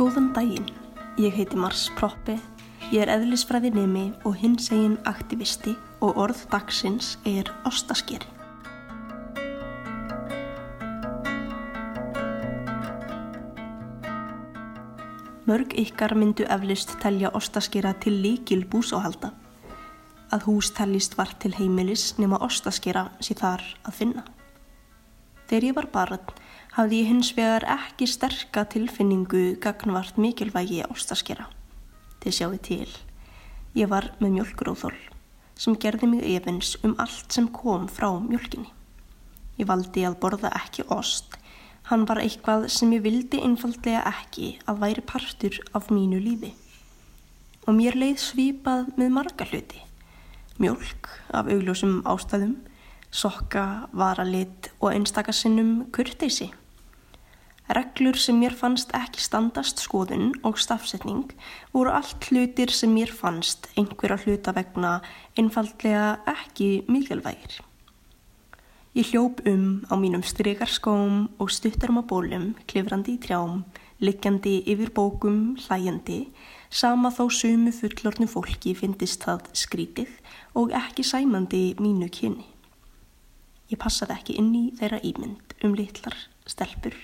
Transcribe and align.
Góðan 0.00 0.30
daginn, 0.32 0.64
ég 1.20 1.34
heiti 1.36 1.58
Mars 1.60 1.82
Proppi, 1.92 2.38
ég 2.88 3.02
er 3.02 3.10
eðlisfræði 3.12 3.68
nemi 3.74 4.06
og 4.24 4.38
hins 4.40 4.70
egin 4.72 4.94
aktivisti 5.04 5.74
og 6.00 6.16
orð 6.22 6.40
dagsins 6.48 7.18
er 7.28 7.50
ostaskeri. 7.68 8.24
Mörg 15.44 15.76
ykkar 15.84 16.16
myndu 16.16 16.48
eflist 16.48 16.96
telja 17.04 17.28
ostaskera 17.36 17.92
til 18.00 18.22
líkil 18.24 18.64
búsáhalda. 18.72 19.34
Að 20.32 20.48
hús 20.48 20.72
tellist 20.72 21.20
var 21.20 21.36
til 21.44 21.52
heimilis 21.60 22.14
nema 22.16 22.40
ostaskera 22.40 23.10
sé 23.20 23.36
þar 23.36 23.68
að 23.84 24.00
finna. 24.00 24.24
Þegar 25.44 25.68
ég 25.68 25.76
var 25.76 25.92
barn 25.92 26.32
hafði 26.76 27.02
ég 27.02 27.08
hins 27.10 27.30
vegar 27.36 27.66
ekki 27.66 28.06
sterka 28.06 28.64
tilfinningu 28.70 29.56
gagnvart 29.62 30.18
mikilvægi 30.20 30.84
ástaskera. 30.86 31.48
Þið 32.22 32.36
sjáu 32.36 32.58
til. 32.62 32.90
Ég 33.74 33.90
var 33.90 34.12
með 34.20 34.36
mjölkuróþól 34.38 34.96
sem 35.60 35.76
gerði 35.76 36.08
mig 36.08 36.22
efins 36.24 36.72
um 36.86 36.94
allt 37.02 37.34
sem 37.34 37.48
kom 37.52 37.84
frá 37.92 38.08
mjölkinni. 38.16 38.70
Ég 39.60 39.68
valdi 39.68 40.06
að 40.08 40.16
borða 40.22 40.52
ekki 40.56 40.86
ost. 40.88 41.36
Hann 41.90 42.06
var 42.08 42.22
eitthvað 42.22 42.68
sem 42.72 42.92
ég 42.94 43.02
vildi 43.04 43.42
einfaldlega 43.44 44.06
ekki 44.08 44.54
að 44.70 44.80
væri 44.84 45.04
partur 45.04 45.58
af 45.76 45.90
mínu 45.92 46.20
lífi. 46.22 46.54
Og 47.68 47.76
mér 47.76 47.98
leið 47.98 48.22
svipað 48.22 48.88
með 48.96 49.12
marga 49.18 49.48
hluti. 49.50 49.82
Mjölk 50.60 51.10
af 51.36 51.50
augljósum 51.52 52.00
ástæðum 52.08 52.56
sokka, 53.10 53.88
varalit 53.92 54.70
og 54.80 54.92
einstakasinnum 54.94 55.90
kurteysi. 55.94 56.50
Reglur 57.70 58.16
sem 58.18 58.34
mér 58.34 58.56
fannst 58.58 58.90
ekki 58.98 59.22
standast 59.22 59.78
skoðun 59.78 60.32
og 60.42 60.58
stafsetning 60.58 61.30
voru 61.70 61.92
allt 61.94 62.26
hlutir 62.26 62.72
sem 62.74 62.90
mér 62.90 63.12
fannst 63.14 63.68
einhverja 63.78 64.18
hluta 64.24 64.54
vegna 64.56 64.96
einfallega 65.38 66.16
ekki 66.32 66.82
mikilvægir. 66.90 67.60
Ég 68.98 69.12
hljóp 69.12 69.38
um 69.46 69.86
á 69.86 69.94
mínum 69.94 70.26
strygarskóm 70.26 71.28
og 71.38 71.54
stuttarma 71.54 72.02
bólum, 72.02 72.56
klifrandi 72.66 73.14
í 73.14 73.22
trjám, 73.22 73.62
liggjandi 74.02 74.64
yfir 74.66 74.90
bókum, 74.90 75.54
hlæjandi, 75.62 76.24
sama 76.70 77.14
þó 77.14 77.28
sumu 77.30 77.70
fullornu 77.70 78.26
fólki 78.26 78.74
finnist 78.74 79.22
það 79.22 79.46
skrítið 79.54 80.10
og 80.58 80.74
ekki 80.74 81.06
sæmandi 81.06 81.68
mínu 81.78 82.10
kynni. 82.10 82.49
Ég 83.70 83.78
passaði 83.78 84.16
ekki 84.16 84.38
inn 84.40 84.50
í 84.58 84.64
þeirra 84.80 84.98
ímynd 85.06 85.54
um 85.66 85.76
litlar 85.78 86.16
stelpur 86.50 86.96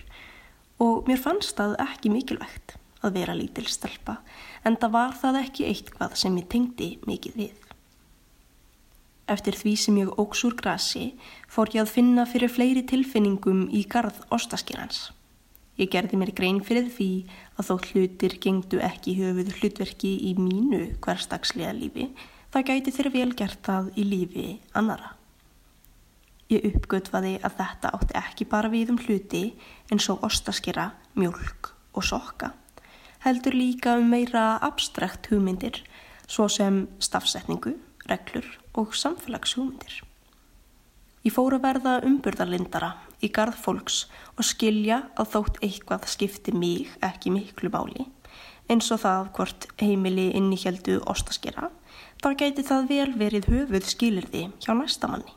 og 0.83 1.07
mér 1.09 1.21
fannst 1.23 1.55
það 1.57 1.77
ekki 1.87 2.11
mikilvægt 2.13 2.75
að 3.07 3.21
vera 3.21 3.37
lítil 3.39 3.67
stelpa 3.71 4.19
en 4.67 4.79
það 4.81 4.95
var 4.97 5.15
það 5.21 5.41
ekki 5.45 5.69
eitthvað 5.71 6.17
sem 6.19 6.37
ég 6.41 6.49
tengdi 6.53 6.91
mikið 7.07 7.39
við. 7.43 7.55
Eftir 9.31 9.59
því 9.59 9.73
sem 9.83 9.99
ég 9.99 10.19
óks 10.23 10.45
úr 10.47 10.55
grasi 10.59 11.07
fór 11.51 11.73
ég 11.75 11.83
að 11.83 11.95
finna 11.97 12.27
fyrir 12.31 12.53
fleiri 12.53 12.85
tilfinningum 12.87 13.67
í 13.75 13.83
garð 13.91 14.21
ostaskirans. 14.35 15.11
Ég 15.77 15.91
gerði 15.93 16.19
mér 16.21 16.33
grein 16.37 16.63
fyrir 16.65 16.87
því 16.89 17.11
að 17.59 17.69
þó 17.69 17.75
hlutir 17.91 18.39
gengdu 18.43 18.81
ekki 18.87 19.17
höfuð 19.19 19.53
hlutverki 19.59 20.15
í 20.31 20.33
mínu 20.39 20.87
hverstagslega 21.05 21.75
lífi, 21.77 22.09
það 22.55 22.71
gæti 22.71 22.97
þeirra 22.97 23.15
vel 23.19 23.31
gert 23.37 23.63
það 23.67 23.93
í 23.99 24.07
lífi 24.15 24.49
annara. 24.79 25.16
Ég 26.53 26.67
uppgötvaði 26.69 27.37
að 27.43 27.57
þetta 27.59 27.91
átti 27.97 28.17
ekki 28.21 28.47
bara 28.51 28.71
við 28.71 28.93
um 28.95 29.01
hluti 29.03 29.43
eins 29.91 30.07
og 30.13 30.23
ostaskera, 30.27 30.93
mjölk 31.19 31.73
og 31.97 32.07
sokka. 32.07 32.53
Heldur 33.25 33.57
líka 33.57 33.97
um 33.99 34.11
meira 34.13 34.57
abstrakt 34.63 35.27
hugmyndir 35.33 35.83
svo 36.27 36.47
sem 36.51 36.85
stafsetningu, 37.03 37.75
reglur 38.07 38.47
og 38.75 38.95
samfélagshugmyndir. 38.95 40.03
Ég 41.27 41.35
fór 41.35 41.57
að 41.57 41.65
verða 41.67 41.97
umburðarlindara 42.07 42.93
í 43.19 43.33
garð 43.35 43.59
fólks 43.59 44.05
og 44.37 44.47
skilja 44.47 45.03
að 45.19 45.33
þótt 45.35 45.65
eitthvað 45.67 46.07
skipti 46.13 46.55
mig 46.55 46.93
ekki 47.03 47.35
miklu 47.35 47.73
máli 47.75 48.07
eins 48.71 48.91
og 48.91 49.03
það 49.03 49.33
hvort 49.37 49.67
heimili 49.81 50.27
inni 50.35 50.59
heldu 50.59 50.99
ostaskera, 51.11 51.71
þá 52.23 52.29
gæti 52.41 52.65
það 52.67 52.89
vel 52.91 53.11
verið 53.19 53.51
höfuð 53.53 53.91
skilirði 53.93 54.47
hjá 54.63 54.73
næstamanni. 54.75 55.35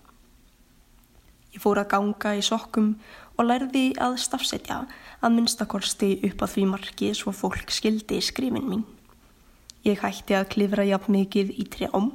Ég 1.54 1.62
fór 1.64 1.82
að 1.82 1.90
ganga 1.96 2.36
í 2.38 2.44
sokkum 2.46 2.94
og 3.40 3.48
lærði 3.48 3.90
að 4.02 4.20
stafsetja 4.22 4.84
að 5.20 5.36
minnstakorsti 5.36 6.12
upp 6.30 6.44
að 6.46 6.54
því 6.54 6.66
marki 6.70 7.10
svo 7.18 7.34
fólk 7.36 7.74
skildi 7.74 8.20
skrifin 8.24 8.68
mín. 8.68 8.86
Ég 9.88 10.02
hætti 10.04 10.36
að 10.36 10.50
klifra 10.54 10.86
jafn 10.88 11.16
mikið 11.16 11.54
í 11.56 11.66
trjám 11.72 12.12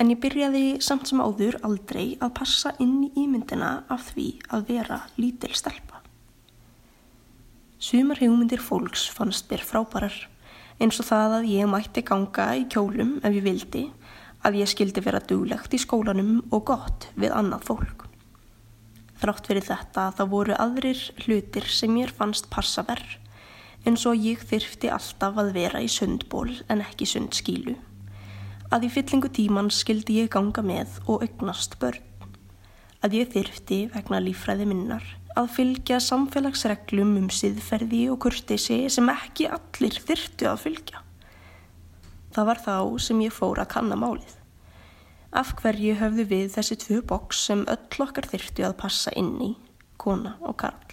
en 0.00 0.10
ég 0.10 0.20
byrjaði 0.22 0.64
samt 0.82 1.10
sem 1.10 1.22
áður 1.22 1.60
aldrei 1.66 2.16
að 2.18 2.34
passa 2.40 2.74
inn 2.82 3.04
í 3.06 3.12
ímyndina 3.24 3.84
af 3.92 4.10
því 4.10 4.28
að 4.50 4.70
vera 4.72 5.00
lítil 5.20 5.52
stelpa. 5.54 6.00
Sumar 7.78 8.18
hugmyndir 8.22 8.62
fólks 8.64 9.04
fannst 9.12 9.50
mér 9.50 9.62
frábærar 9.66 10.16
eins 10.80 10.98
og 10.98 11.06
það 11.06 11.36
að 11.38 11.50
ég 11.52 11.70
mætti 11.70 12.02
ganga 12.06 12.48
í 12.58 12.64
kjólum 12.72 13.18
ef 13.22 13.36
ég 13.36 13.44
vildi, 13.44 13.84
að 14.44 14.58
ég 14.60 14.70
skildi 14.70 15.04
vera 15.04 15.22
duglegt 15.22 15.76
í 15.76 15.80
skólanum 15.80 16.40
og 16.50 16.66
gott 16.72 17.08
við 17.14 17.36
annað 17.36 17.68
fólk. 17.68 18.08
Þrátt 19.24 19.46
fyrir 19.48 19.64
þetta 19.64 20.02
þá 20.12 20.24
voru 20.28 20.56
aðrir 20.60 20.98
hlutir 21.24 21.64
sem 21.72 21.88
mér 21.96 22.10
fannst 22.12 22.50
passa 22.52 22.82
verð 22.84 23.14
eins 23.88 24.02
og 24.04 24.20
ég 24.20 24.42
þyrfti 24.44 24.90
alltaf 24.92 25.38
að 25.40 25.48
vera 25.54 25.80
í 25.80 25.88
sundból 25.88 26.50
en 26.68 26.82
ekki 26.84 27.08
sundskílu. 27.08 27.78
Að 28.68 28.84
í 28.84 28.90
fyllingu 28.92 29.30
tíman 29.32 29.70
skildi 29.72 30.18
ég 30.18 30.28
ganga 30.34 30.60
með 30.60 30.98
og 31.08 31.24
augnast 31.24 31.78
börn. 31.80 32.04
Að 33.00 33.16
ég 33.22 33.32
þyrfti 33.32 33.80
vegna 33.96 34.20
lífræði 34.20 34.68
minnar 34.68 35.08
að 35.40 35.50
fylgja 35.56 36.04
samfélagsreglum 36.04 37.16
um 37.22 37.32
siðferði 37.32 38.04
og 38.12 38.20
kurtisi 38.26 38.82
sem 38.92 39.08
ekki 39.08 39.48
allir 39.48 40.04
þyrftu 40.04 40.52
að 40.52 40.64
fylgja. 40.68 41.04
Það 42.36 42.52
var 42.52 42.64
þá 42.68 42.76
sem 43.08 43.24
ég 43.24 43.40
fór 43.40 43.64
að 43.64 43.72
kanna 43.72 43.96
málið. 43.96 44.43
Af 45.34 45.48
hverju 45.58 45.96
höfðu 45.98 46.24
við 46.30 46.52
þessi 46.54 46.76
tvö 46.78 47.00
boks 47.10 47.40
sem 47.48 47.64
öll 47.66 48.02
okkar 48.04 48.28
þyrtu 48.30 48.62
að 48.68 48.76
passa 48.78 49.10
inn 49.18 49.32
í, 49.42 49.48
kona 49.98 50.36
og 50.46 50.54
karl? 50.62 50.92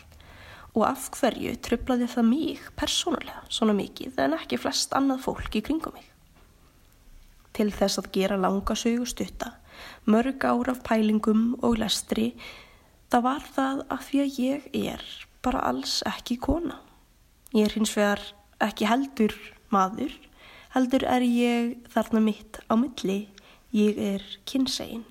Og 0.73 0.85
af 0.87 1.11
hverju 1.13 1.51
tröflaði 1.61 2.07
það 2.09 2.25
mig 2.25 2.63
persónulega 2.79 3.43
svona 3.53 3.75
mikið 3.77 4.15
en 4.23 4.33
ekki 4.39 4.57
flest 4.57 4.95
annað 4.97 5.27
fólk 5.27 5.57
í 5.59 5.61
kringum 5.67 5.93
mig? 5.93 6.07
Til 7.53 7.67
þess 7.75 8.01
að 8.01 8.07
gera 8.15 8.39
langa 8.41 8.73
sögustutta, 8.73 9.51
mörg 10.09 10.41
ár 10.41 10.71
af 10.73 10.79
pælingum 10.87 11.43
og 11.61 11.77
lestri, 11.83 12.31
það 13.13 13.25
var 13.27 13.45
það 13.53 13.83
að 13.93 14.07
því 14.07 14.23
að 14.23 14.39
ég 14.41 14.65
er 14.95 15.03
bara 15.45 15.61
alls 15.69 15.99
ekki 16.09 16.39
kona. 16.41 16.79
Ég 17.53 17.69
er 17.69 17.77
hins 17.77 17.93
vegar 17.93 18.25
ekki 18.57 18.89
heldur 18.89 19.37
maður, 19.69 20.17
heldur 20.73 21.05
er 21.05 21.27
ég 21.27 21.77
þarna 21.93 22.23
mitt 22.25 22.57
á 22.65 22.73
milli 22.73 23.19
Ég 23.71 23.95
er 24.03 24.23
kynsegin. 24.43 25.05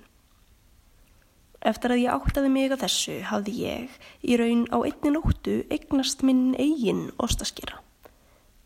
Eftir 1.65 1.93
að 1.93 2.01
ég 2.03 2.13
áttaði 2.13 2.49
mig 2.53 2.73
að 2.73 2.83
þessu 2.83 3.15
hafði 3.25 3.53
ég 3.57 3.93
í 4.21 4.35
raun 4.37 4.67
á 4.69 4.77
einni 4.85 5.11
nóttu 5.13 5.55
eignast 5.73 6.21
minn 6.21 6.51
eigin 6.61 7.07
ostaskera. 7.17 7.79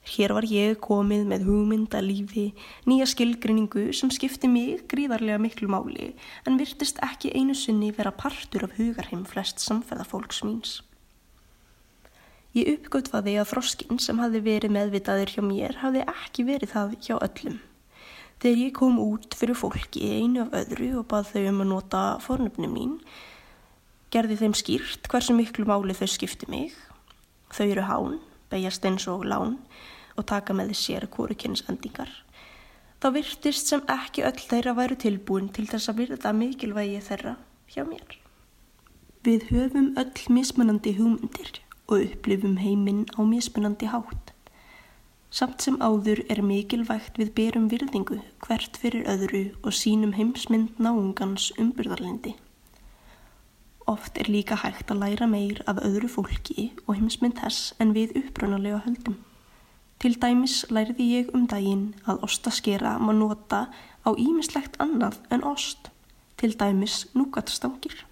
Hér 0.05 0.33
var 0.35 0.45
ég 0.51 0.81
komið 0.83 1.23
með 1.29 1.45
hugmynda 1.47 2.01
lífi, 2.03 2.49
nýja 2.83 3.07
skilgrinningu 3.07 3.85
sem 3.95 4.11
skipti 4.11 4.49
mig 4.51 4.83
gríðarlega 4.91 5.39
miklu 5.41 5.69
máli 5.71 6.09
en 6.43 6.59
virtist 6.59 6.99
ekki 7.07 7.31
einu 7.31 7.55
sinni 7.55 7.93
vera 7.95 8.11
partur 8.11 8.67
af 8.67 8.75
hugarheim 8.75 9.23
flest 9.25 9.63
samferðafólks 9.63 10.43
míns. 10.43 10.81
Ég 12.51 12.67
uppgötvaði 12.75 13.37
að 13.39 13.49
þroskinn 13.53 14.03
sem 14.03 14.19
hafði 14.19 14.43
verið 14.43 14.75
meðvitaður 14.75 15.33
hjá 15.37 15.41
mér 15.47 15.79
hafði 15.85 16.03
ekki 16.17 16.47
verið 16.51 16.75
það 16.75 16.99
hjá 16.99 17.15
öllum. 17.17 17.57
Þegar 18.45 18.59
ég 18.61 18.73
kom 18.77 18.97
út 19.01 19.33
fyrir 19.33 19.57
fólki 19.57 20.03
einu 20.19 20.43
af 20.43 20.51
öðru 20.53 20.91
og 20.99 21.07
bað 21.09 21.31
þau 21.31 21.45
um 21.49 21.61
að 21.63 21.69
nota 21.71 22.01
fornöfnum 22.21 22.75
mín, 22.77 22.91
gerði 24.13 24.35
þeim 24.37 24.53
skýrt 24.53 25.07
hversu 25.09 25.33
miklu 25.33 25.65
máli 25.65 25.95
þau 25.97 26.05
skipti 26.13 26.45
mig. 26.53 26.75
Þau 27.49 27.63
eru 27.65 27.85
hán, 27.87 28.19
beigjast 28.53 28.85
eins 28.85 29.07
og 29.09 29.25
lán 29.25 29.55
og 30.13 30.27
taka 30.29 30.53
með 30.53 30.75
sér 30.77 31.07
kórukinnsendingar. 31.09 32.11
Þá 33.01 33.07
virtist 33.17 33.73
sem 33.73 33.81
ekki 33.89 34.27
öll 34.29 34.37
þeirra 34.37 34.75
væru 34.77 34.99
tilbúin 35.01 35.49
til 35.49 35.65
þess 35.73 35.89
að 35.89 36.03
virða 36.03 36.35
mikilvægi 36.37 37.01
þeirra 37.09 37.33
hjá 37.73 37.81
mér. 37.89 38.13
Við 39.25 39.49
höfum 39.55 39.89
öll 39.97 40.37
mismunandi 40.37 40.93
hugmyndir 40.99 41.63
og 41.89 41.97
upplifum 42.11 42.61
heiminn 42.61 43.07
á 43.17 43.25
mismunandi 43.25 43.89
hátt. 43.89 44.34
Samt 45.29 45.61
sem 45.61 45.77
áður 45.81 46.21
er 46.31 46.41
mikilvægt 46.45 47.17
við 47.19 47.33
berum 47.35 47.67
virðingu 47.71 48.21
hvert 48.45 48.77
fyrir 48.79 49.07
öðru 49.09 49.43
og 49.63 49.75
sínum 49.75 50.13
heimsmynd 50.15 50.79
náungans 50.79 51.51
umbyrðarlindi. 51.59 52.35
Oft 53.87 54.17
er 54.17 54.29
líka 54.31 54.55
hægt 54.57 54.89
að 54.89 55.01
læra 55.03 55.27
meir 55.29 55.61
af 55.69 55.77
öðru 55.85 56.09
fólki 56.09 56.71
og 56.87 56.95
heimsmynd 56.97 57.37
þess 57.41 57.73
en 57.79 57.93
við 57.93 58.15
upprunalega 58.17 58.79
höldum. 58.85 59.19
Til 60.01 60.15
dæmis 60.21 60.63
læriði 60.69 61.05
ég 61.19 61.29
um 61.37 61.45
daginn 61.47 61.93
að 62.09 62.25
ostaskera 62.25 62.95
má 62.99 63.13
nota 63.13 63.67
á 64.05 64.09
ímislegt 64.17 64.75
annað 64.81 65.19
en 65.31 65.45
ost, 65.45 65.91
til 66.37 66.53
dæmis 66.57 67.05
núgatstangir. 67.13 68.03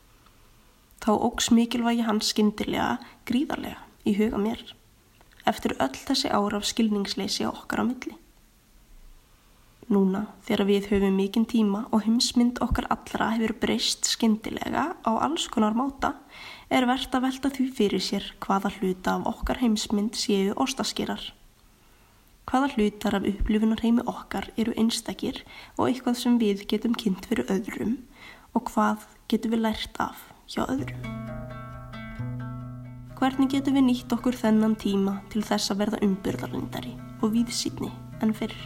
Þá 1.03 1.11
ógs 1.17 1.49
mikilvægi 1.51 2.05
hans 2.07 2.29
skindilega 2.31 2.99
gríðarlega 3.27 3.81
í 4.05 4.13
huga 4.15 4.39
mér, 4.39 4.61
eftir 5.49 5.75
öll 5.79 5.95
þessi 5.95 6.31
ára 6.31 6.59
af 6.59 6.67
skilningsleysi 6.67 7.47
okkar 7.49 7.83
á 7.83 7.85
milli. 7.87 8.17
Núna, 9.91 10.27
þegar 10.47 10.67
við 10.69 10.87
höfum 10.93 11.17
mikinn 11.19 11.45
tíma 11.49 11.83
og 11.91 12.05
heimsmynd 12.05 12.61
okkar 12.63 12.87
allra 12.93 13.33
hefur 13.35 13.53
breyst 13.59 14.07
skindilega 14.07 14.93
á 15.03 15.11
alls 15.11 15.49
konar 15.51 15.75
máta, 15.75 16.13
er 16.71 16.87
verðt 16.87 17.17
að 17.17 17.25
velta 17.27 17.51
því 17.51 17.67
fyrir 17.77 18.03
sér 18.03 18.29
hvaða 18.43 18.71
hluta 18.77 19.17
af 19.17 19.27
okkar 19.33 19.59
heimsmynd 19.59 20.15
séu 20.15 20.55
ostaskerar. 20.55 21.33
Hvaða 22.47 22.71
hlutar 22.75 23.19
af 23.19 23.27
upplifunarheimi 23.27 24.07
okkar 24.07 24.49
eru 24.55 24.75
einstakir 24.79 25.43
og 25.77 25.87
eitthvað 25.89 26.19
sem 26.23 26.39
við 26.39 26.65
getum 26.71 26.95
kynnt 26.95 27.27
fyrir 27.27 27.51
öðrum 27.51 27.99
og 28.55 28.67
hvað 28.71 29.07
getum 29.31 29.55
við 29.55 29.65
lært 29.67 30.03
af 30.03 30.27
hjá 30.47 30.63
öðrum. 30.67 31.32
Hvernig 33.23 33.53
getum 33.53 33.77
við 33.77 33.85
nýtt 33.87 34.11
okkur 34.11 34.35
þennan 34.35 34.73
tíma 34.75 35.13
til 35.31 35.45
þess 35.47 35.71
að 35.71 35.79
verða 35.79 36.01
umbyrðarlindari 36.03 36.91
og 37.23 37.31
víðsýtni 37.31 37.87
en 38.19 38.35
fyrir? 38.35 38.65